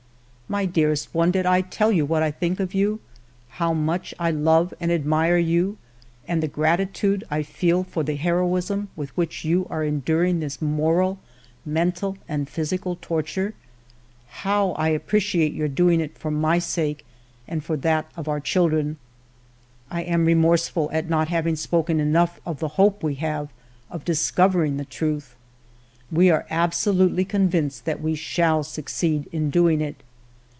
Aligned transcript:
My 0.51 0.65
dearest 0.65 1.15
one, 1.15 1.31
did 1.31 1.45
I 1.45 1.61
tell 1.61 1.93
you 1.93 2.05
what 2.05 2.21
I 2.21 2.29
think 2.29 2.59
of 2.59 2.73
you, 2.73 2.99
how 3.51 3.73
much 3.73 4.13
1 4.19 4.43
love 4.43 4.73
and 4.81 4.91
admire 4.91 5.37
you, 5.37 5.77
and 6.27 6.43
the 6.43 6.49
grati 6.49 6.91
tude 6.91 7.23
I 7.31 7.41
feel 7.41 7.85
for 7.85 8.03
the 8.03 8.17
heroism 8.17 8.89
with 8.97 9.15
which 9.15 9.45
you 9.45 9.65
are 9.69 9.81
enduring 9.85 10.41
this 10.41 10.61
moral, 10.61 11.19
mental, 11.65 12.17
and 12.27 12.49
physical 12.49 12.97
torture? 13.01 13.53
How 14.27 14.71
I 14.73 14.89
appreciate 14.89 15.53
your 15.53 15.69
doing 15.69 16.01
it 16.01 16.17
for 16.17 16.31
my 16.31 16.59
sake 16.59 17.05
and 17.47 17.61
that 17.61 18.11
of 18.17 18.27
our 18.27 18.41
children! 18.41 18.97
I 19.89 20.01
am 20.01 20.25
remorseful 20.25 20.89
at 20.91 21.09
not 21.09 21.29
having 21.29 21.55
spoken 21.55 22.01
enough 22.01 22.41
of 22.45 22.59
the 22.59 22.67
hope 22.75 23.03
we 23.03 23.15
have 23.15 23.53
of 23.89 24.03
discovering 24.03 24.75
the 24.75 24.83
truth; 24.83 25.33
we 26.11 26.29
are 26.29 26.45
absolutely 26.49 27.23
convinced 27.23 27.85
that 27.85 28.01
we 28.01 28.15
shall 28.15 28.63
succeed 28.65 29.29
in 29.31 29.49
doing 29.49 29.79
it. 29.79 30.03